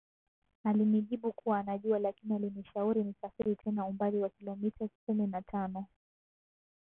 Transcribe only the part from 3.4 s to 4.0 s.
tena